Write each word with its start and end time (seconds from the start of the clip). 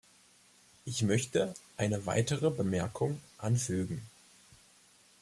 Ich 0.83 1.03
möchte 1.03 1.53
eine 1.77 2.07
weitere 2.07 2.49
Bemerkung 2.49 3.21
anfügen. 3.37 4.01